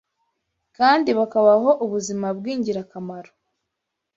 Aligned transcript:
kandi 0.77 1.09
bakabaho 1.19 1.69
ubuzima 1.85 2.27
bw’ingirakamaro 2.37 3.31